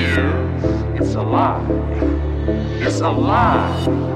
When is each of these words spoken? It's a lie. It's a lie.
It's 0.00 1.14
a 1.16 1.22
lie. 1.22 1.60
It's 2.80 3.00
a 3.00 3.10
lie. 3.10 4.07